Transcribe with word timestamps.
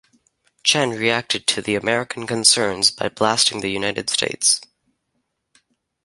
Chen 0.63 0.89
reacted 0.97 1.45
to 1.45 1.61
the 1.61 1.75
American 1.75 2.25
concerns 2.25 2.89
by 2.89 3.07
blasting 3.07 3.61
the 3.61 3.69
United 3.69 4.09
States. 4.09 4.59